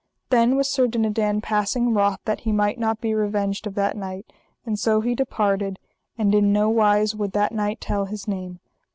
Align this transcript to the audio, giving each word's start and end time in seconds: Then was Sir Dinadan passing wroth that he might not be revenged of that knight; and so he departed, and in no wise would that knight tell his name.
Then 0.31 0.55
was 0.55 0.67
Sir 0.67 0.87
Dinadan 0.87 1.41
passing 1.41 1.93
wroth 1.93 2.21
that 2.25 2.39
he 2.39 2.51
might 2.51 2.79
not 2.79 2.99
be 3.01 3.13
revenged 3.13 3.67
of 3.67 3.75
that 3.75 3.95
knight; 3.95 4.25
and 4.65 4.79
so 4.79 4.99
he 5.01 5.13
departed, 5.13 5.77
and 6.17 6.33
in 6.33 6.51
no 6.51 6.69
wise 6.69 7.13
would 7.13 7.33
that 7.33 7.51
knight 7.51 7.79
tell 7.79 8.05
his 8.05 8.27
name. 8.27 8.59